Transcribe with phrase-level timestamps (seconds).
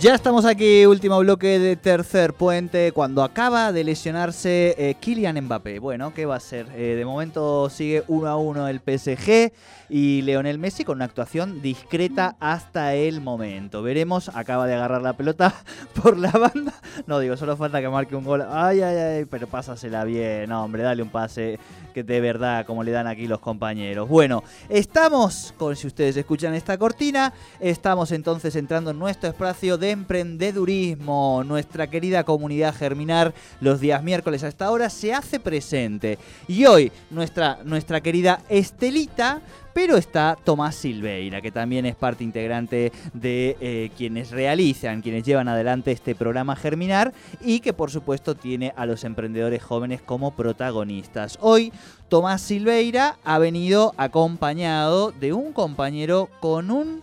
[0.00, 5.78] Ya estamos aquí, último bloque de tercer puente, cuando acaba de lesionarse eh, Kylian Mbappé.
[5.78, 6.68] Bueno, ¿qué va a ser?
[6.74, 9.52] Eh, de momento sigue 1 a 1 el PSG
[9.90, 13.82] y Leonel Messi con una actuación discreta hasta el momento.
[13.82, 15.54] Veremos, acaba de agarrar la pelota
[16.02, 16.72] por la banda.
[17.06, 18.42] No digo, solo falta que marque un gol.
[18.48, 21.58] Ay, ay, ay, pero pásasela bien, hombre, dale un pase
[21.92, 24.08] que de verdad, como le dan aquí los compañeros.
[24.08, 29.89] Bueno, estamos, con si ustedes escuchan esta cortina, estamos entonces entrando en nuestro espacio de
[29.90, 31.42] emprendedurismo.
[31.44, 36.18] Nuestra querida comunidad Germinar, los días miércoles a esta hora, se hace presente.
[36.48, 42.92] Y hoy, nuestra, nuestra querida Estelita pero está Tomás Silveira, que también es parte integrante
[43.14, 48.72] de eh, quienes realizan, quienes llevan adelante este programa Germinar y que por supuesto tiene
[48.76, 51.38] a los emprendedores jóvenes como protagonistas.
[51.40, 51.72] Hoy
[52.08, 57.02] Tomás Silveira ha venido acompañado de un compañero con un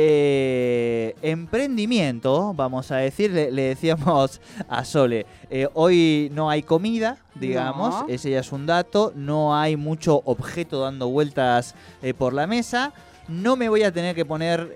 [0.00, 8.04] eh, emprendimiento, vamos a decir, le, decíamos a Sole, eh, hoy no hay comida, digamos,
[8.06, 12.92] ese ya es un dato, no hay mucho objeto dando vueltas eh, por la mesa,
[13.26, 14.72] no me voy a tener que poner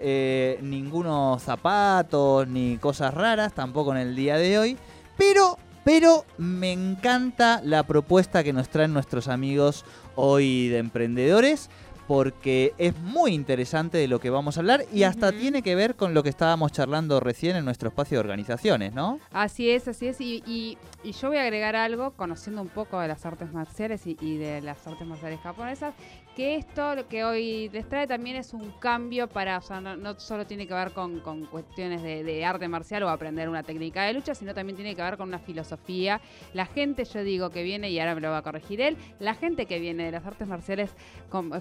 [0.61, 4.77] ningunos zapatos ni cosas raras, tampoco en el día de hoy,
[5.17, 11.71] pero pero me encanta la propuesta que nos traen nuestros amigos hoy de emprendedores
[12.07, 15.95] porque es muy interesante de lo que vamos a hablar y hasta tiene que ver
[15.95, 19.21] con lo que estábamos charlando recién en nuestro espacio de organizaciones, ¿no?
[19.33, 20.21] Así es, así es.
[20.21, 24.37] Y, yo voy a agregar algo, conociendo un poco de las artes marciales y, y
[24.37, 25.95] de las artes marciales japonesas,
[26.37, 30.19] que esto lo que hoy les trae también es un cambio para, o sea, no,
[30.19, 34.35] solo tiene que ver con, cuestiones de, arte marcial o aprender una técnica de lucha,
[34.35, 36.21] sino también tiene que ver con una filosofía.
[36.55, 39.35] La gente, yo digo, que viene, y ahora me lo va a corregir él, la
[39.35, 40.95] gente que viene de las artes marciales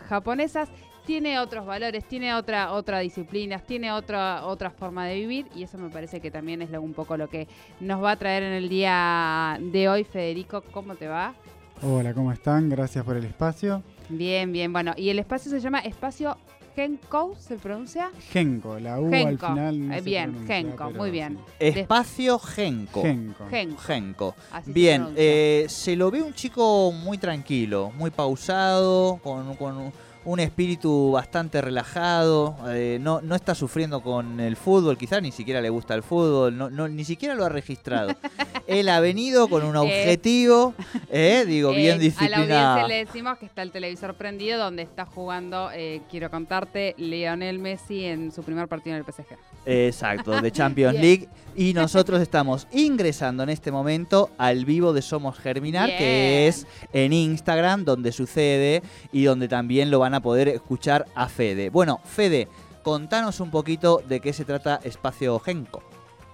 [0.08, 0.70] japonesas
[1.06, 5.78] tiene otros valores, tiene otra, otra disciplina, tiene otra, otra forma de vivir y eso
[5.78, 7.48] me parece que también es un poco lo que
[7.80, 10.04] nos va a traer en el día de hoy.
[10.04, 11.34] Federico, ¿cómo te va?
[11.82, 12.70] Hola, ¿cómo están?
[12.70, 13.84] Gracias por el espacio.
[14.12, 14.72] Bien, bien.
[14.72, 16.38] Bueno, y el espacio se llama Espacio
[16.76, 18.12] Genko, ¿se pronuncia?
[18.32, 19.92] Genko, la U al final.
[19.92, 21.38] Eh, bien, Genko, muy bien.
[21.60, 23.02] Espacio Genko.
[23.02, 23.78] Genko.
[23.78, 24.36] Genko.
[24.66, 29.92] Bien, eh, se, lo ve un chico muy tranquilo, muy pausado, con, con
[30.24, 35.62] un espíritu bastante relajado, eh, no, no está sufriendo con el fútbol, quizás ni siquiera
[35.62, 38.16] le gusta el fútbol, no, no, ni siquiera lo ha registrado.
[38.68, 40.76] Él ha venido con un eh, objetivo,
[41.10, 42.44] eh, digo, bien disciplinado.
[42.44, 45.70] A la audiencia le decimos que está el televisor prendido donde está jugando,
[46.10, 49.38] quiero contarte, Lionel Messi en su primer partido en el PSG.
[49.66, 51.28] Exacto, de Champions League.
[51.56, 57.12] Y nosotros estamos ingresando en este momento al vivo de Somos Germinar, que es en
[57.12, 58.82] Instagram, donde sucede
[59.12, 61.70] y donde también lo van a poder escuchar a Fede.
[61.70, 62.48] Bueno, Fede,
[62.84, 65.84] contanos un poquito de qué se trata Espacio Genco.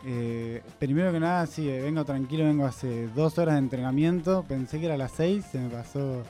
[0.06, 4.44] Eh, primero que nada, sí, eh, vengo tranquilo, vengo hace dos horas de entrenamiento.
[4.48, 6.24] Pensé que era a las seis, se me pasó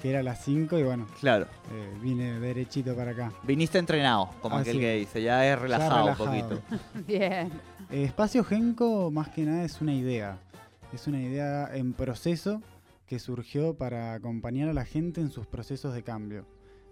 [0.00, 1.06] que era a las cinco y bueno.
[1.20, 1.46] Claro.
[1.72, 3.32] Eh, vine derechito para acá.
[3.42, 6.62] Viniste entrenado, como aquel que dice, ya es relajado, un poquito.
[7.06, 7.50] Bien.
[7.90, 10.38] Espacio Genco, más que nada, es una idea.
[10.92, 12.62] Es una idea en proceso
[13.06, 16.44] que surgió para acompañar a la gente en sus procesos de cambio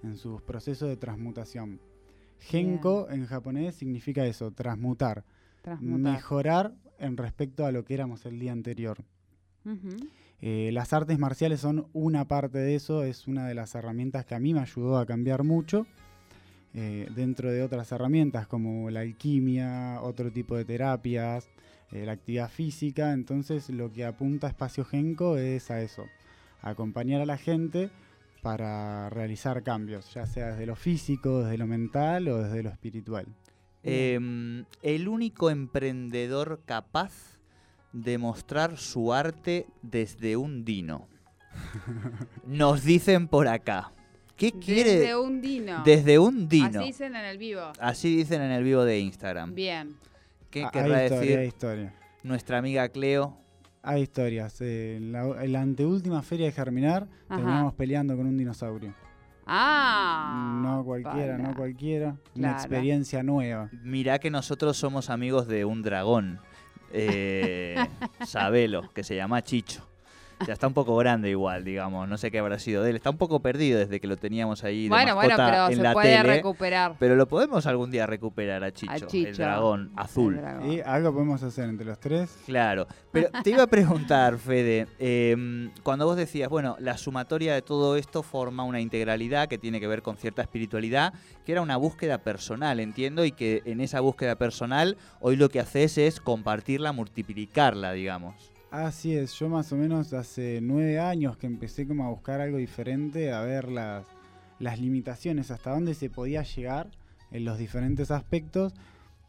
[0.05, 1.81] en sus procesos de transmutación.
[2.39, 5.25] Genko en japonés significa eso, transmutar,
[5.81, 8.99] mejorar en respecto a lo que éramos el día anterior.
[10.41, 14.35] Eh, las artes marciales son una parte de eso, es una de las herramientas que
[14.35, 15.87] a mí me ayudó a cambiar mucho,
[16.75, 21.49] eh, dentro de otras herramientas como la alquimia, otro tipo de terapias,
[21.93, 26.05] eh, la actividad física, entonces lo que apunta Espacio Genko es a eso,
[26.61, 27.91] acompañar a la gente
[28.45, 33.25] para realizar cambios, ya sea desde lo físico, desde lo mental o desde lo espiritual.
[33.83, 37.39] Em, el único emprendedor capaz
[37.95, 41.09] de mostrar su arte desde un dino.
[42.47, 43.93] Nos dicen por acá.
[44.37, 44.99] ¿Qué quiere?
[44.99, 45.83] Desde un dino.
[45.83, 46.81] Desde un dino.
[46.81, 47.73] Así dicen en el vivo.
[47.81, 49.55] Así dicen en el vivo de Instagram.
[49.55, 49.97] Bien.
[50.51, 51.95] ¿Qué ah, querrá decir historia.
[52.23, 53.39] nuestra amiga Cleo?
[53.85, 54.61] Hay historias.
[54.63, 58.95] en, la, anteúltima feria de Germinar terminamos peleando con un dinosaurio.
[59.47, 60.61] Ah.
[60.63, 62.17] No cualquiera, no cualquiera.
[62.35, 63.69] Una experiencia nueva.
[63.83, 66.41] Mirá que nosotros somos amigos de un dragón.
[66.93, 67.77] Eh,
[68.25, 69.87] Sabelo, que se llama Chicho.
[70.47, 72.09] Ya está un poco grande igual, digamos.
[72.09, 72.97] No sé qué habrá sido de él.
[72.97, 75.83] Está un poco perdido desde que lo teníamos ahí de Bueno, bueno, pero en se
[75.83, 76.35] la puede tele.
[76.37, 76.97] recuperar.
[76.99, 80.35] Pero lo podemos algún día recuperar a Chicho, el Chicho, dragón azul.
[80.35, 80.73] El dragón.
[80.73, 82.37] Y algo podemos hacer entre los tres.
[82.47, 87.63] Claro, pero te iba a preguntar, Fede, em, cuando vos decías, bueno, la sumatoria de
[87.63, 91.15] todo esto forma una integralidad que tiene que ver con cierta espiritualidad,
[91.45, 95.61] que era una búsqueda personal, entiendo, y que en esa búsqueda personal hoy lo que
[95.61, 98.54] haces es compartirla, multiplicarla, digamos.
[98.75, 102.57] Así es, yo más o menos hace nueve años que empecé como a buscar algo
[102.57, 104.05] diferente, a ver las,
[104.59, 106.91] las limitaciones, hasta dónde se podía llegar
[107.31, 108.75] en los diferentes aspectos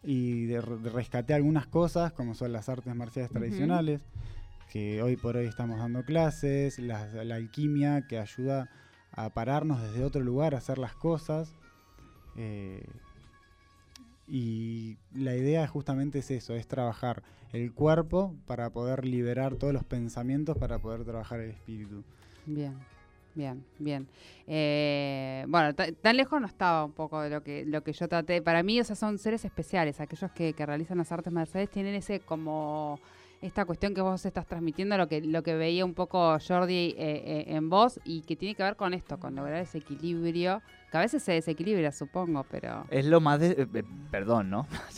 [0.02, 4.02] y de, de rescaté algunas cosas como son las artes marciales tradicionales,
[4.72, 8.72] que hoy por hoy estamos dando clases, la, la alquimia que ayuda
[9.12, 11.54] a pararnos desde otro lugar, a hacer las cosas.
[12.36, 12.84] eh,
[14.28, 17.24] y la idea justamente es eso, es trabajar
[17.54, 22.04] el cuerpo para poder liberar todos los pensamientos, para poder trabajar el espíritu.
[22.46, 22.74] Bien,
[23.34, 24.08] bien, bien.
[24.48, 28.08] Eh, bueno, ta- tan lejos no estaba un poco de lo que, lo que yo
[28.08, 28.42] traté.
[28.42, 30.00] Para mí, o son seres especiales.
[30.00, 33.00] Aquellos que, que realizan las artes marciales tienen ese como
[33.42, 36.96] esta cuestión que vos estás transmitiendo, lo que, lo que veía un poco Jordi eh,
[36.98, 40.62] eh, en vos y que tiene que ver con esto, con lograr ese equilibrio,
[40.96, 42.86] que a veces se desequilibra, supongo, pero...
[42.90, 43.52] Es lo más de...
[43.74, 44.66] eh, perdón, ¿no?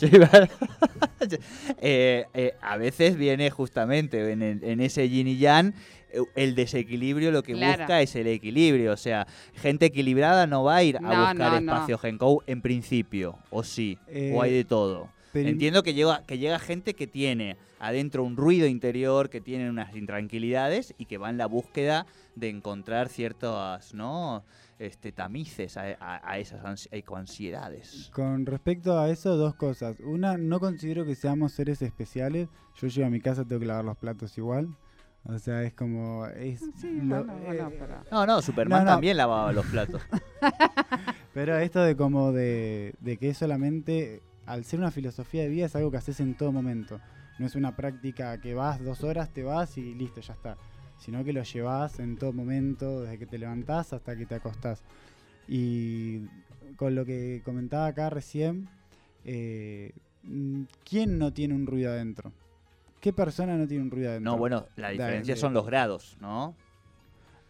[1.80, 5.74] Eh, eh, a veces viene justamente en, el- en ese yin y yang
[6.36, 7.82] el desequilibrio lo que Claro.
[7.82, 8.92] busca es el equilibrio.
[8.92, 11.72] O sea, gente equilibrada no va a ir a No, buscar no, no.
[11.72, 15.08] espacio Genkou en principio, o sí, Eh, o hay de todo.
[15.32, 19.68] pero- Entiendo que llega, que llega gente que tiene adentro un ruido interior, que tiene
[19.68, 22.06] unas intranquilidades y que va en la búsqueda
[22.36, 24.44] de encontrar ciertas, ¿no?
[24.78, 28.10] Este, tamices a, a- a esas ansi- ecoansiedades.
[28.14, 29.98] Con respecto a eso, dos cosas.
[30.00, 32.48] Una, no considero que seamos seres especiales.
[32.76, 34.68] Yo llego a mi casa, tengo que lavar los platos igual.
[35.24, 36.26] O sea, es como...
[36.26, 37.20] Es Sí, lo-
[37.52, 38.04] eh, pero...
[38.12, 38.90] No, no, Superman No, no.
[38.92, 40.00] también lavaba los platos.
[41.34, 45.66] Pero esto de como de, de que es solamente, al ser una filosofía de vida,
[45.66, 47.00] es algo que haces en todo momento.
[47.38, 50.56] No es una práctica que vas dos horas, te vas y listo, ya está.
[50.98, 54.82] Sino que lo llevas en todo momento, desde que te levantás hasta que te acostás.
[55.46, 56.20] Y
[56.76, 58.68] con lo que comentaba acá recién,
[59.24, 59.92] eh,
[60.84, 62.32] ¿quién no tiene un ruido adentro?
[63.00, 64.32] ¿Qué persona no tiene un ruido adentro?
[64.32, 66.54] No, bueno, la diferencia de- son los grados, ¿no?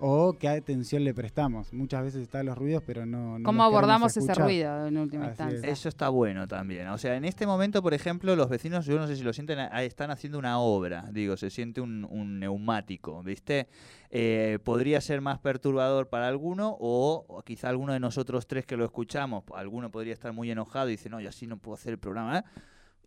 [0.00, 1.72] O qué atención le prestamos.
[1.72, 3.38] Muchas veces están los ruidos, pero no...
[3.38, 5.40] no ¿Cómo abordamos ese ruido en última Así es.
[5.40, 5.70] instancia?
[5.72, 6.86] Eso está bueno también.
[6.88, 9.58] O sea, en este momento, por ejemplo, los vecinos, yo no sé si lo sienten,
[9.58, 11.06] están haciendo una obra.
[11.10, 13.66] Digo, se siente un, un neumático, ¿viste?
[14.10, 18.76] Eh, podría ser más perturbador para alguno o, o quizá alguno de nosotros tres que
[18.76, 21.94] lo escuchamos, alguno podría estar muy enojado y dice, no, yo así no puedo hacer
[21.94, 22.38] el programa.
[22.38, 22.44] ¿eh?".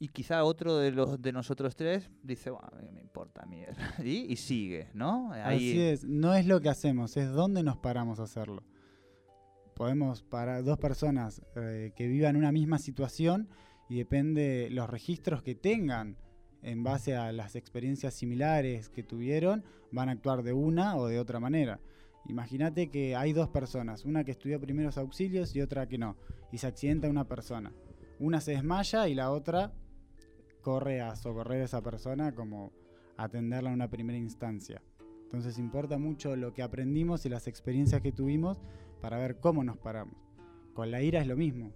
[0.01, 3.93] Y quizá otro de los de nosotros tres dice, bueno, me importa mierda.
[4.03, 5.31] Y, y sigue, ¿no?
[5.31, 8.63] Así es, no es lo que hacemos, es dónde nos paramos a hacerlo.
[9.75, 13.47] Podemos para dos personas eh, que vivan una misma situación
[13.89, 16.17] y depende los registros que tengan
[16.63, 21.19] en base a las experiencias similares que tuvieron, van a actuar de una o de
[21.19, 21.79] otra manera.
[22.27, 26.17] Imagínate que hay dos personas, una que estudió primeros auxilios y otra que no,
[26.51, 27.71] y se accidenta una persona.
[28.17, 29.71] Una se desmaya y la otra
[30.61, 32.71] corre a socorrer a esa persona como
[33.17, 34.81] atenderla en una primera instancia.
[35.23, 38.57] Entonces importa mucho lo que aprendimos y las experiencias que tuvimos
[39.01, 40.15] para ver cómo nos paramos.
[40.73, 41.71] Con la ira es lo mismo.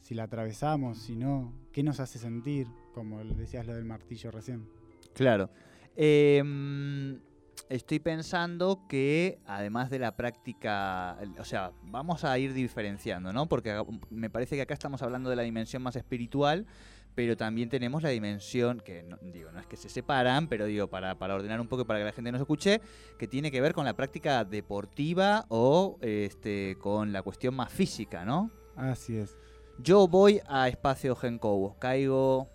[0.00, 2.66] Si la atravesamos, si no, ¿qué nos hace sentir?
[2.94, 4.66] Como decías lo del martillo recién.
[5.14, 5.50] Claro.
[5.94, 7.20] Em,
[7.68, 13.46] estoy pensando que además de la práctica, o sea, vamos a ir diferenciando, ¿no?
[13.48, 16.66] Porque acá- me parece que acá estamos hablando de la dimensión más espiritual,
[17.14, 20.88] pero también tenemos la dimensión, que no, digo, no es que se separan, pero digo,
[20.88, 22.80] para, para ordenar un poco para que la gente nos escuche,
[23.18, 28.24] que tiene que ver con la práctica deportiva o este, con la cuestión más física,
[28.24, 28.50] ¿no?
[28.76, 29.36] Así es.
[29.78, 32.48] Yo voy a Espacio Genkobo, caigo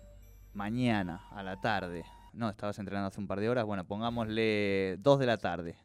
[0.54, 2.04] mañana a la tarde.
[2.32, 3.64] No, estabas entrenando hace un par de horas.
[3.64, 5.76] Bueno, pongámosle 2 de la tarde.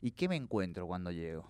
[0.00, 1.44] ¿Y qué me encuentro cuando llego?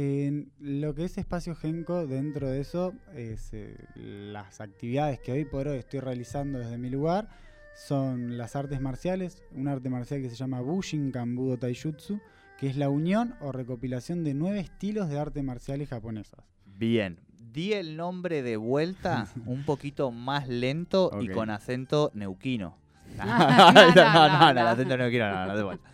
[0.00, 5.44] En lo que es espacio Genco, dentro de eso, es, eh, las actividades que hoy
[5.44, 7.28] por hoy estoy realizando desde mi lugar
[7.74, 12.20] son las artes marciales, un arte marcial que se llama Bushinkan Budo Taijutsu,
[12.60, 16.44] que es la unión o recopilación de nueve estilos de arte marciales japonesas.
[16.64, 17.18] Bien.
[17.52, 22.76] Di el nombre de vuelta un poquito más lento y con acento neuquino.
[23.16, 24.68] No, no, no, no, el no.
[24.68, 25.90] acento neuquino no, no, de vuelta.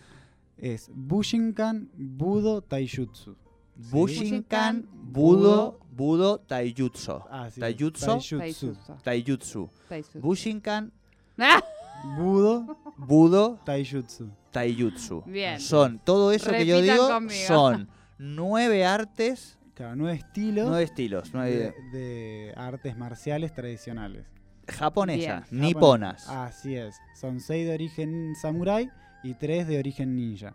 [0.58, 3.36] Es Bushinkan Budo Taijutsu.
[3.76, 7.20] Bushinkan, Budo, Budo, Taijutsu.
[7.30, 8.06] Así es, Taijutsu.
[8.06, 8.76] Taijutsu.
[9.02, 9.70] Taijutsu.
[9.88, 10.20] Taijutsu.
[10.20, 10.92] Bushinkan,
[11.38, 11.62] ¡Ah!
[12.18, 14.30] Budo Budo, Taijutsu.
[14.50, 15.22] taijutsu.
[15.26, 15.60] Bien.
[15.60, 17.46] Son todo eso que yo Repitan digo conmigo.
[17.46, 17.88] son
[18.18, 24.24] nueve artes, Claro, nueve estilos nueve estilos, de, nueve de artes marciales tradicionales.
[24.68, 26.28] japonesas, niponas.
[26.28, 26.94] Así es.
[27.20, 28.88] Son seis de origen samurái
[29.24, 30.54] y tres de origen ninja.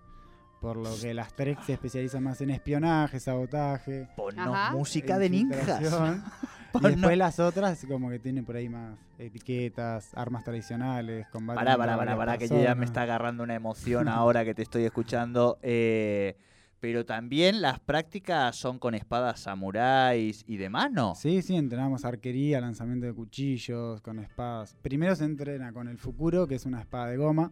[0.61, 4.09] Por lo que las tres se especializan más en espionaje, sabotaje.
[4.15, 4.71] Ponnos Ajá.
[4.71, 5.81] música de ninjas.
[6.81, 11.55] y después las otras como que tienen por ahí más etiquetas, armas tradicionales, combate.
[11.57, 14.63] Pará, pará, pará, pará, que yo ya me está agarrando una emoción ahora que te
[14.63, 15.59] estoy escuchando.
[15.61, 16.35] eh,
[16.79, 21.13] pero también las prácticas son con espadas samuráis y demás, ¿no?
[21.15, 24.75] Sí, sí, entrenamos arquería, lanzamiento de cuchillos, con espadas.
[24.81, 27.51] Primero se entrena con el Fukuro, que es una espada de goma,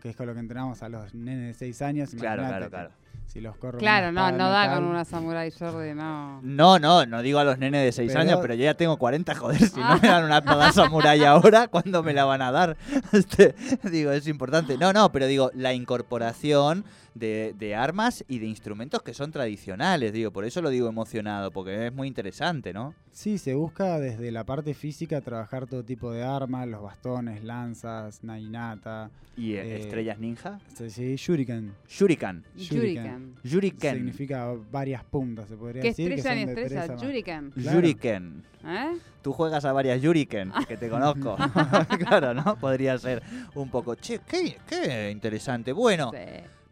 [0.00, 2.10] que es con lo que entrenamos a los nenes de 6 años.
[2.18, 2.90] Claro, claro, claro.
[3.26, 6.40] Si los corro Claro, no, no da metal, con una Samurai Jordi, no.
[6.42, 8.96] No, no, no digo a los nenes de 6 Pero- años, pero yo ya tengo
[8.96, 12.50] 40, joder, si no me dan una espada samurai ahora, ¿cuándo me la van a
[12.50, 12.76] dar?
[13.12, 13.54] Este,
[13.90, 14.78] digo, es importante.
[14.78, 20.12] No, no, pero digo, la incorporación de, de armas y de instrumentos que son tradicionales,
[20.14, 22.94] digo, por eso lo digo emocionado, porque es muy interesante, ¿no?
[23.18, 28.22] Sí, se busca desde la parte física trabajar todo tipo de armas, los bastones, lanzas,
[28.22, 31.74] naginata, Y eh, Eh, estrellas ninja, sí, sí, shuriken.
[31.88, 33.34] shuriken, Shuriken.
[33.42, 36.10] Shuriken, Significa varias puntas, se podría ¿Qué decir.
[36.10, 37.02] que estrella ni son de tres estrella?
[37.02, 37.50] Yuriken.
[37.50, 37.72] Claro.
[37.80, 38.44] Yuriken.
[38.64, 38.92] ¿Eh?
[39.20, 41.36] Tú juegas a varias Yuriken, que te conozco.
[42.08, 42.54] claro, ¿no?
[42.60, 43.20] Podría ser
[43.56, 43.96] un poco.
[43.96, 45.72] Che, qué, qué interesante.
[45.72, 46.18] Bueno, Sí.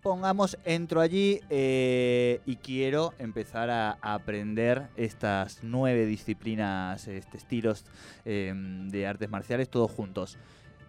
[0.07, 7.85] Pongamos, entro allí eh, y quiero empezar a, aprender estas nueve disciplinas, este, estilos
[8.25, 10.39] eh, de artes marciales, todos juntos.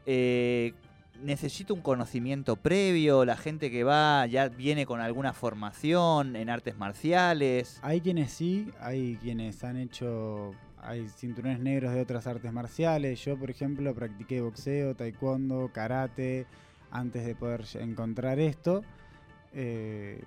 [0.06, 0.76] Eh,
[1.24, 6.78] necesito un conocimiento previo, la gente que va ya viene con alguna formación en artes
[6.78, 7.80] marciales.
[7.82, 13.26] Hay quienes sí, hay quienes han hecho, hay cinturones negros de otras artes marciales.
[13.26, 16.46] Yo, por ejemplo, practiqué boxeo, taekwondo, karate,
[16.92, 18.84] antes de poder encontrar esto.
[19.54, 20.22] Eh,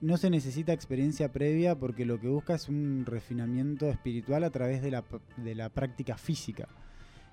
[0.00, 4.82] no se necesita experiencia previa porque lo que busca es un refinamiento espiritual a través
[4.82, 5.04] de la,
[5.36, 6.68] de la práctica física.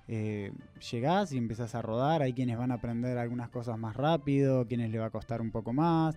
[0.06, 0.52] Eh,
[0.90, 4.90] llegás y empezás a rodar, hay quienes van a aprender algunas cosas más rápido, quienes
[4.90, 6.16] le va a costar un poco más,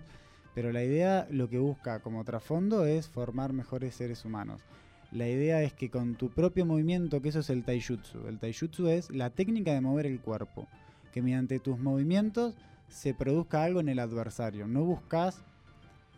[0.54, 4.62] pero la idea lo que busca como trasfondo es formar mejores seres humanos.
[5.10, 8.88] La idea es que con tu propio movimiento, que eso es el taijutsu, el taijutsu
[8.88, 10.66] es la técnica de mover el cuerpo,
[11.12, 12.54] que mediante tus movimientos
[12.88, 14.66] se produzca algo en el adversario.
[14.66, 15.42] No buscas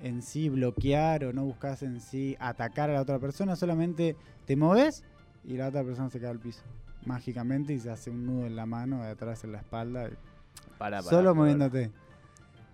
[0.02, 4.56] en sí bloquear o no buscas en sí atacar a la otra persona, solamente te
[4.56, 5.04] moves
[5.44, 6.62] y la otra persona se cae al piso.
[7.04, 10.08] Mágicamente y se hace un nudo en la mano, de atrás en la espalda.
[10.08, 10.12] y-
[10.78, 11.90] Para, para, solo moviéndote.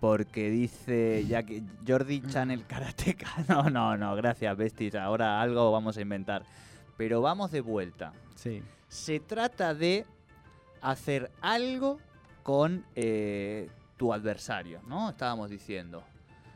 [0.01, 3.27] Porque dice, ya que Jordi Channel Karateka.
[3.49, 4.95] No, no, no, gracias, Besties.
[4.95, 6.45] Ahora algo vamos a inventar.
[6.97, 8.13] Pero vamos de vuelta.
[8.35, 8.63] Sí.
[8.89, 10.05] Se trata de
[10.81, 11.99] hacer algo
[12.43, 15.11] con eh, tu adversario, ¿no?
[15.11, 16.03] Estábamos diciendo.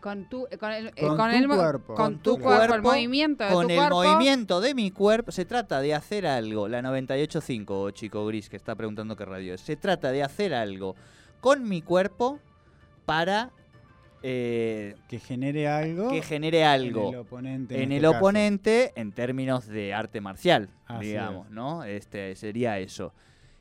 [0.00, 1.94] Con tu, eh, con el, eh, Con con tu el cuerpo.
[1.94, 4.02] Con tu tu cuerpo, el cuerpo, movimiento de Con tu el cuerpo.
[4.02, 6.68] movimiento de mi cuerpo, se trata de hacer algo.
[6.68, 9.60] La 98.5, chico gris, que está preguntando qué radio es.
[9.60, 10.96] Se trata de hacer algo
[11.40, 12.38] con mi cuerpo
[13.04, 13.50] para
[14.22, 16.10] eh, Que genere algo.
[16.10, 17.74] que genere En algo el oponente.
[17.76, 18.16] en este el caso.
[18.18, 21.52] oponente en términos de arte marcial, Así digamos, es.
[21.52, 21.84] ¿no?
[21.84, 23.12] Este sería eso.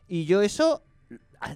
[0.08, 0.82] Y yo eso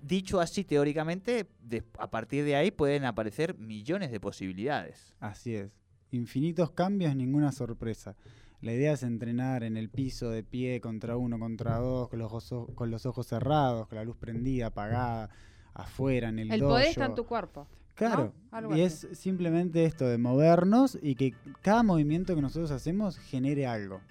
[0.03, 5.15] dicho así teóricamente, de- a partir de ahí pueden aparecer millones de posibilidades.
[5.19, 5.71] Así es.
[6.11, 8.15] Infinitos cambios, ninguna sorpresa.
[8.61, 12.31] La idea es entrenar en el piso, de pie, contra uno, contra dos, con los,
[12.31, 15.29] ojos, con los ojos cerrados, con la luz prendida, apagada,
[15.73, 16.73] afuera, en el El dojo.
[16.73, 17.67] poder está en tu cuerpo.
[17.95, 18.33] Claro,
[18.75, 19.07] y así.
[19.07, 24.01] es simplemente esto de movernos y que cada movimiento que nosotros hacemos genere algo.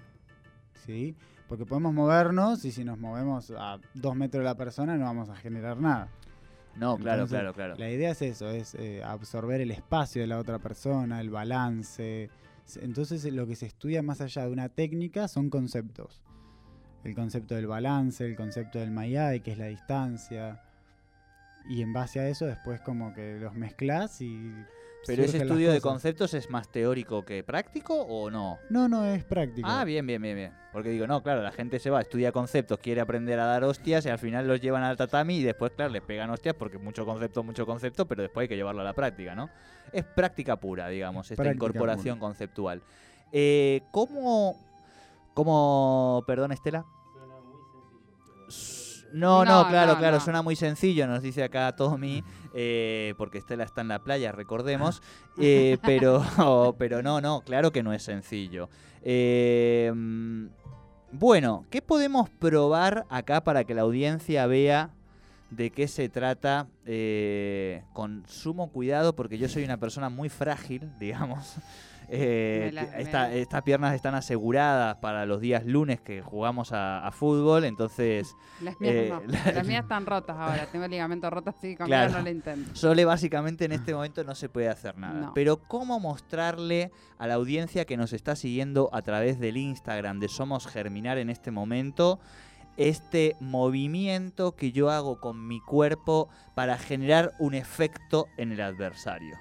[0.85, 1.15] ¿Sí?
[1.49, 5.29] Porque podemos movernos y si nos movemos a dos metros de la persona no vamos
[5.29, 6.09] a generar nada.
[6.77, 7.75] No, claro, Entonces, claro, claro.
[7.77, 12.31] La idea es eso, es eh, absorber el espacio de la otra persona, el balance.
[12.81, 16.23] Entonces lo que se estudia más allá de una técnica son conceptos.
[17.05, 20.63] El concepto del balance, el concepto del mayai, que es la distancia.
[21.69, 24.53] Y en base a eso después como que los mezclas y...
[25.07, 28.59] Pero ese estudio de conceptos es más teórico que práctico o no?
[28.71, 29.69] No, no, es práctico.
[29.71, 30.53] Ah, bien, bien, bien, bien.
[30.73, 34.07] Porque digo, no, claro, la gente se va, estudia conceptos, quiere aprender a dar hostias
[34.07, 37.05] y al final los llevan al tatami y después, claro, les pegan hostias porque mucho
[37.05, 39.51] concepto, mucho concepto, pero después hay que llevarlo a la práctica, ¿no?
[39.93, 42.83] Es práctica pura, digamos, esta Práctica incorporación conceptual.
[43.33, 44.57] Eh, ¿Cómo,
[45.35, 46.85] cómo, perdón, Estela?
[49.13, 50.25] No, no, No, claro, no, claro, no.
[50.25, 55.03] suena muy sencillo, nos dice acá Tommy, eh, porque Estela está en la playa, recordemos,
[55.39, 58.69] eh, pero, pero no, no, claro que no es sencillo.
[59.03, 59.93] Eh,
[61.13, 64.91] bueno, ¿qué podemos probar acá para que la audiencia vea
[65.53, 70.91] de qué se trata eh, con sumo cuidado porque yo soy una persona muy frágil,
[70.99, 71.57] digamos.
[72.15, 75.99] Eh, Me la- que me esta- la- estas piernas están aseguradas para los días lunes
[76.01, 79.23] que jugamos a, a fútbol, entonces Las mías Eh, no.
[79.27, 80.67] la- Las mías están rotas ahora.
[80.71, 82.13] Tengo el ligamento roto, así que Claro.
[82.13, 82.75] no lo intento.
[82.75, 85.21] Sole básicamente en este momento no se puede hacer nada.
[85.21, 85.33] No.
[85.35, 90.29] Pero ¿cómo mostrarle a la audiencia que nos está siguiendo a través del Instagram de
[90.29, 92.21] Somos Germinar en este momento?
[92.77, 99.37] Este movimiento que yo hago con mi cuerpo para generar un efecto en el adversario.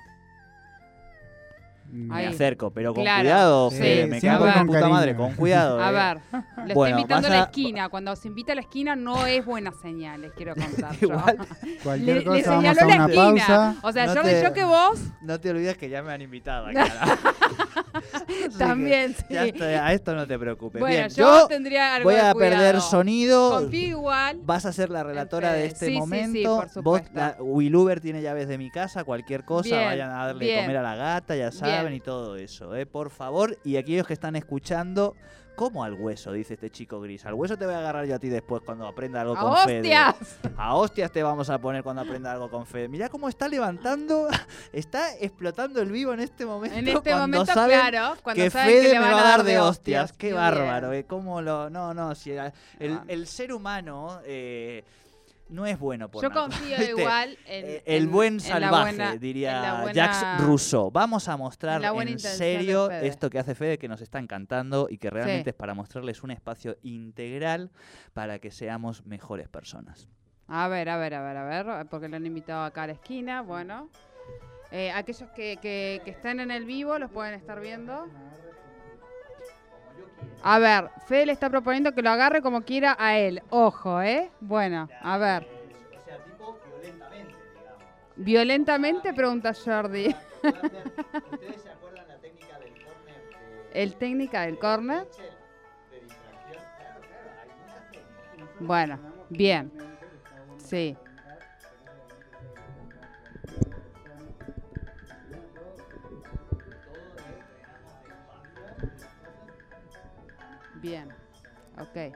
[1.91, 2.25] Me Ahí.
[2.25, 3.21] acerco, pero con Claro.
[3.21, 4.95] cuidado, Sí, Fede, me cago en con puta cariño.
[4.95, 5.81] madre, con cuidado.
[5.81, 5.93] A eh.
[5.93, 6.21] ver,
[6.67, 7.89] lo Bueno, estoy invitando a la esquina.
[7.89, 10.95] Cuando se invita a la esquina no es buena señal, les quiero contar.
[11.00, 11.10] yo.
[11.83, 13.45] Cualquier Le, le cosa, vamos señaló a la una esquina.
[13.48, 13.75] pausa.
[13.81, 16.21] O sea, No Jordi, te- yo que vos no te olvides que ya me han
[16.21, 17.17] invitado acá.
[18.57, 19.24] También, sí.
[19.29, 20.79] ya estoy- a esto no te preocupes.
[20.79, 23.51] Bueno, Bien, yo, yo tendría algo voy de a perder sonido.
[23.60, 24.39] Confío igual.
[24.43, 25.67] Vas a ser la relatora de Fede.
[25.67, 26.65] este Sí, sí, sí, momento.
[26.81, 30.51] Vos, la, Willuber tiene llaves de mi casa, cualquier cosa, Bien, vayan a darle de
[30.51, 30.63] bien.
[30.63, 32.85] comer a la gata, ya saben, Y todo eso, ¿eh?
[32.85, 33.57] por favor.
[33.63, 35.15] Y aquellos que están escuchando,
[35.55, 36.31] ¿cómo al hueso?
[36.31, 37.25] Dice este chico gris.
[37.25, 39.57] Al hueso te voy a agarrar yo a ti después cuando aprenda algo ¡A con
[39.65, 39.79] Fede.
[39.79, 40.39] hostias!
[40.57, 42.88] A hostias te vamos a poner cuando aprenda algo con Fede.
[42.88, 44.27] Mirá cómo está levantando,
[44.73, 46.77] está explotando el vivo en este momento.
[46.77, 49.23] En este cuando momento, saben claro, cuando que saben Fede que le me va a
[49.23, 50.13] dar de hostias.
[50.13, 51.05] Qué bárbaro, ¿eh?
[51.05, 51.69] ¿Cómo lo.?
[51.69, 53.03] No, no, si el, Ah.
[53.07, 54.83] el ser humano eh,
[55.51, 56.89] no es bueno por Yo confío ¿viste?
[56.91, 60.89] igual en, Eh, el en- buen salvaje, buena- diría buena- Jacques Rousseau.
[60.91, 65.10] Vamos a mostrar en serio esto que hace Fede, que nos está encantando y que
[65.10, 65.50] realmente Sí.
[65.50, 67.70] es para mostrarles un espacio integral
[68.13, 70.08] para que seamos mejores personas.
[70.48, 72.93] A ver, a ver, a ver, a ver, porque lo han invitado acá a la
[72.93, 73.89] esquina, bueno.
[74.72, 78.08] Eh, aquellos que, que, que están en el vivo los pueden estar viendo.
[80.43, 83.41] A ver, Fede le está proponiendo que lo agarre como quiera a él.
[83.49, 84.31] Ojo, ¿eh?
[84.39, 85.47] Bueno, a ver.
[85.95, 87.83] O sea, tipo violentamente, digamos.
[88.15, 90.07] Violentamente, pregunta Jordi.
[90.07, 92.73] ¿Ustedes se acuerdan la técnica del
[93.73, 95.07] El técnica del corner.
[98.60, 99.71] Bueno, bien.
[100.57, 100.95] Sí.
[110.82, 111.10] Bien.
[111.80, 112.15] Ok.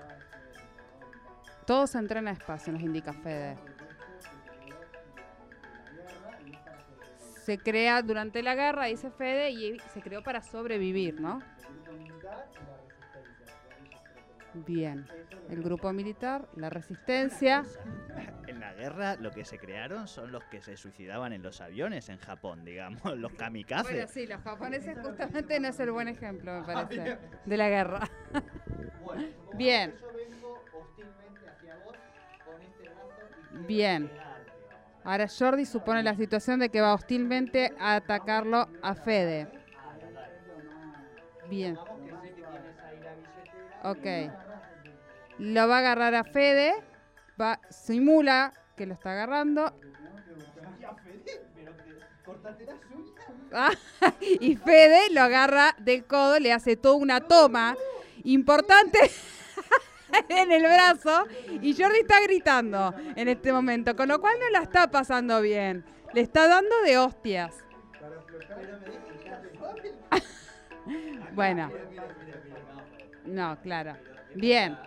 [1.65, 3.55] Todo se entrena despacio, nos indica Fede.
[7.43, 11.41] Se crea durante la guerra, dice Fede, y se creó para sobrevivir, ¿no?
[14.65, 15.05] Bien.
[15.49, 17.63] El grupo militar, la resistencia.
[18.47, 22.09] En la guerra lo que se crearon son los que se suicidaban en los aviones
[22.09, 23.91] en Japón, digamos, los kamikazes.
[23.91, 28.09] Bueno, sí, los japoneses justamente no es el buen ejemplo, me parece, de la guerra.
[29.57, 29.95] Bien.
[33.67, 34.11] Bien.
[35.03, 39.47] Ahora Jordi supone la situación de que va hostilmente a atacarlo a Fede.
[41.49, 41.77] Bien.
[43.83, 44.05] Ok.
[45.37, 46.73] Lo va a agarrar a Fede.
[47.39, 49.73] Va, simula que lo está agarrando.
[53.53, 53.71] Ah,
[54.19, 57.77] y Fede lo agarra del codo, le hace toda una toma
[58.23, 58.99] importante
[60.29, 61.25] en el brazo
[61.61, 65.85] y Jordi está gritando en este momento, con lo cual no la está pasando bien.
[66.13, 67.55] Le está dando de hostias.
[71.33, 71.71] bueno.
[73.25, 73.97] No, claro.
[74.35, 74.77] Bien.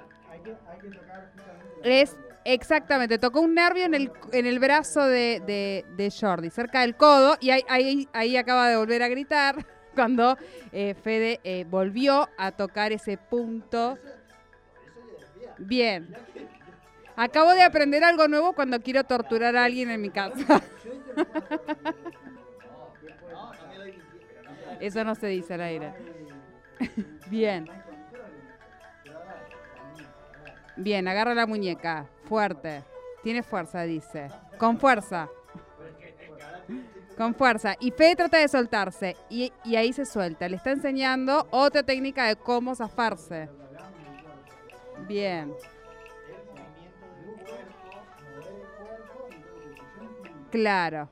[1.82, 7.36] Es exactamente, tocó un nervio en el, en el brazo de, Jordi, cerca del codo,
[7.40, 10.38] y ahí, ahí, ahí acaba de volver a gritar cuando
[10.72, 13.98] eh, Fede eh, volvió a tocar ese punto.
[15.58, 16.14] Bien.
[17.16, 20.62] Acabo de aprender algo nuevo cuando quiero torturar a alguien en mi casa.
[24.80, 25.92] Eso no se dice al aire.
[27.28, 27.68] Bien.
[30.76, 32.06] Bien, agarra la muñeca.
[32.24, 32.84] Fuerte.
[33.24, 34.28] Tiene fuerza, dice.
[34.56, 35.28] Con fuerza.
[37.16, 37.74] Con fuerza.
[37.80, 39.16] Y Fede trata de soltarse.
[39.28, 40.48] Y, y ahí se suelta.
[40.48, 43.48] Le está enseñando otra técnica de cómo zafarse.
[45.06, 45.54] Bien.
[50.50, 51.10] Claro.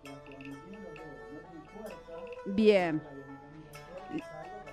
[2.47, 3.03] Bien.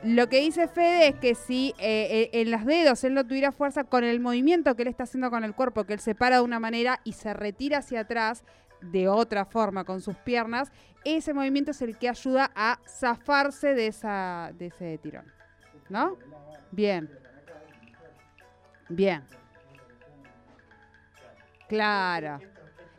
[0.03, 3.53] Lo que dice Fede es que si eh, eh, en los dedos él no tuviera
[3.53, 6.37] fuerza con el movimiento que él está haciendo con el cuerpo, que él se para
[6.37, 8.43] de una manera y se retira hacia atrás
[8.81, 10.71] de otra forma con sus piernas,
[11.05, 15.25] ese movimiento es el que ayuda a zafarse de, esa, de ese tirón.
[15.89, 16.17] ¿No?
[16.71, 17.09] Bien.
[18.95, 19.23] Bien.
[21.67, 22.39] Claro.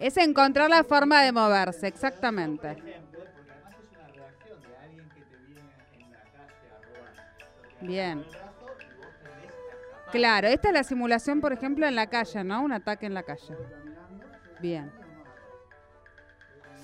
[0.01, 2.77] Es encontrar la forma de moverse, exactamente.
[7.81, 8.25] Bien.
[10.11, 12.63] Claro, esta es la simulación, por ejemplo, en la calle, ¿no?
[12.63, 13.57] Un ataque en la calle.
[14.61, 14.91] Bien.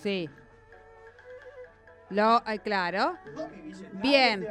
[0.00, 0.30] Sí.
[2.10, 3.16] Lo, claro.
[3.94, 4.46] Bien.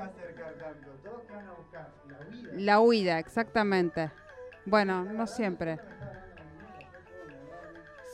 [2.54, 4.12] La huida, exactamente.
[4.65, 5.80] Bueno, no siempre.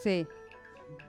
[0.01, 0.27] Sí,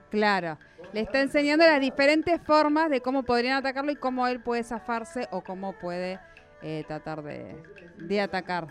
[0.09, 0.57] claro.
[0.93, 5.27] Le está enseñando las diferentes formas de cómo podrían atacarlo y cómo él puede zafarse
[5.31, 6.19] o cómo puede
[6.61, 7.61] eh, tratar de,
[7.97, 8.67] de atacar.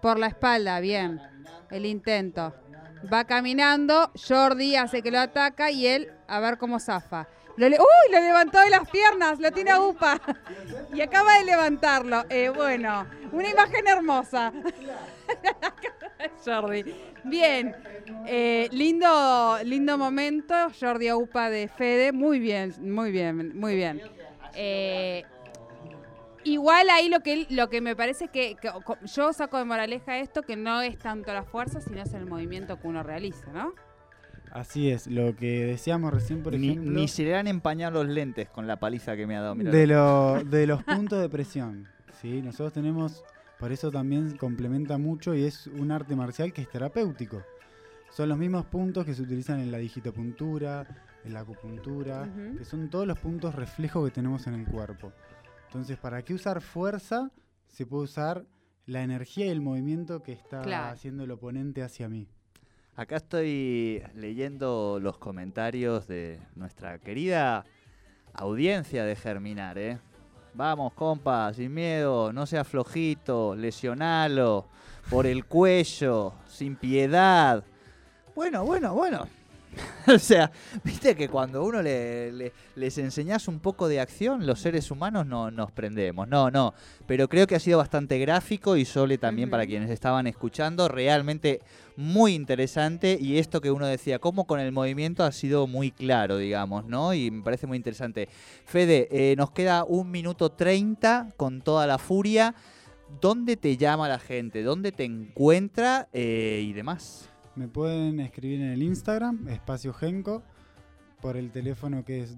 [0.00, 1.20] Por la espalda, bien.
[1.70, 2.54] El intento.
[3.10, 7.26] Va caminando, Jordi hace que lo ataca y él a ver cómo zafa.
[7.56, 7.66] ¡Uy!
[8.12, 10.20] Lo levantó de las piernas, lo tiene a UPA.
[10.94, 12.24] Y acaba de levantarlo.
[12.28, 14.52] Eh, bueno, una imagen hermosa.
[16.44, 16.84] Jordi.
[17.24, 17.74] Bien.
[18.26, 20.54] Eh, lindo, lindo momento.
[20.78, 22.12] Jordi Aupa de Fede.
[22.12, 24.02] Muy bien, muy bien, muy bien.
[24.54, 25.24] Eh,
[26.44, 28.70] igual ahí lo que lo que me parece que, que
[29.04, 32.78] yo saco de moraleja esto que no es tanto la fuerza, sino es el movimiento
[32.80, 33.72] que uno realiza, ¿no?
[34.52, 38.12] Así es, lo que decíamos recién, por Ni, ejemplo, ni se le han empañado los
[38.12, 39.54] lentes con la paliza que me ha dado.
[39.54, 39.70] mirá.
[39.70, 41.88] de, lo- de los puntos de presión.
[42.20, 42.42] ¿sí?
[42.42, 43.24] Nosotros tenemos,
[43.58, 47.42] por eso también complementa mucho y es un arte marcial que es terapéutico.
[48.10, 50.86] Son los mismos puntos que se utilizan en la digitopuntura,
[51.24, 52.28] en la acupuntura,
[52.58, 55.14] que son todos los puntos reflejos que tenemos en el cuerpo.
[55.72, 57.30] Entonces, ¿para qué usar fuerza?
[57.66, 58.44] Se puede usar
[58.84, 60.92] la energía y el movimiento que está Claro.
[60.92, 62.28] haciendo el oponente hacia mí.
[62.94, 67.64] Acá estoy leyendo los comentarios de nuestra querida
[68.34, 69.98] audiencia de Germinar, ¿eh?
[70.52, 74.68] Vamos, compa, sin miedo, no seas flojito, lesionalo,
[75.08, 77.64] por el cuello, sin piedad.
[78.34, 79.26] Bueno, bueno, bueno.
[80.06, 80.50] o sea,
[80.84, 85.26] viste que cuando uno le, le- les enseñas un poco de acción, los seres humanos
[85.26, 86.28] no nos prendemos.
[86.28, 86.74] No, no.
[87.06, 90.88] Pero creo que ha sido bastante gráfico y Sole también para quienes estaban escuchando.
[90.88, 91.60] Realmente
[91.96, 93.16] muy interesante.
[93.20, 97.14] Y esto que uno decía, como con el movimiento ha sido muy claro, digamos, ¿no?
[97.14, 98.28] Y me parece muy interesante.
[98.66, 102.54] Fede, eh, nos queda un minuto treinta con toda la furia.
[103.20, 104.62] ¿Dónde te llama la gente?
[104.62, 106.08] ¿Dónde te encuentra?
[106.12, 107.28] Eh, y demás.
[107.56, 110.42] Me pueden escribir en el Instagram, Espacio Genco,
[111.20, 112.36] por el teléfono que es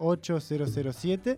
[0.00, 1.36] 2994-088007.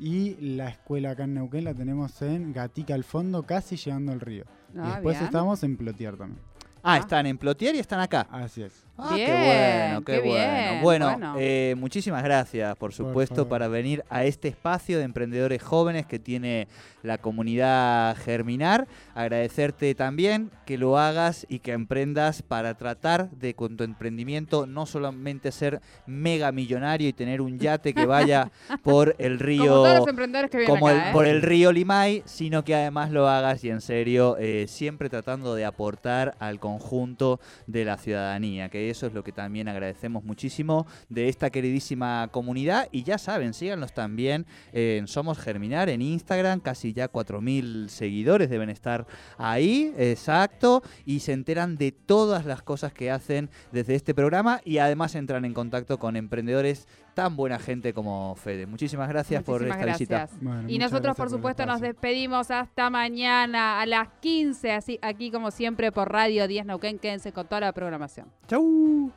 [0.00, 4.20] Y la escuela acá en Neuquén la tenemos en Gatica al fondo, casi llegando al
[4.20, 4.44] río.
[4.74, 5.24] y Ah, después bien.
[5.24, 6.40] estamos en Plotier también.
[6.82, 6.98] Ah, Ah.
[6.98, 8.28] están en Plotier y están acá.
[8.30, 8.84] Así es.
[9.00, 10.34] Ah, Bien, qué bueno, qué, qué bueno.
[10.72, 11.34] bien, Bueno, bueno.
[11.38, 13.48] eh, muchísimas gracias, por supuesto, favor.
[13.48, 16.66] para venir a este espacio de emprendedores jóvenes que tiene
[17.04, 18.88] la comunidad Germinar.
[19.14, 24.84] Agradecerte también que lo hagas y que emprendas para tratar de con tu emprendimiento no
[24.84, 28.50] solamente ser mega millonario y tener un yate que vaya
[28.82, 31.12] por el río Como todos los emprendedores que vienen como acá, el- ¿eh?
[31.12, 35.54] por el río Limay, sino que además lo hagas y en serio, eh, siempre tratando
[35.54, 40.86] de aportar al conjunto de la ciudadanía, que eso es lo que también agradecemos muchísimo
[41.08, 42.88] de esta queridísima comunidad.
[42.92, 48.70] Y ya saben, síganos también en Somos Germinar en Instagram, casi ya 4.000 seguidores deben
[48.70, 54.60] estar ahí, exacto, y se enteran de todas las cosas que hacen desde este programa
[54.64, 56.86] y además entran en contacto con emprendedores
[57.18, 58.64] tan buena gente como Fede.
[58.66, 60.30] Muchísimas gracias por esta gracias.
[60.38, 60.68] visita.
[60.68, 65.90] Y nosotros, por supuesto, nos despedimos hasta mañana a las 15, así aquí como siempre
[65.90, 67.00] por Radio 10 Neuquén.
[67.00, 68.28] Quédense con toda la programación.
[68.46, 69.10] Chau.